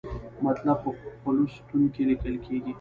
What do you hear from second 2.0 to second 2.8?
لیکل کیږي.